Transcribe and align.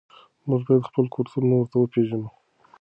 موږ 0.47 0.61
باید 0.67 0.87
خپل 0.89 1.05
کلتور 1.15 1.41
نورو 1.49 1.69
ته 1.71 1.77
وپېژنو. 1.77 2.29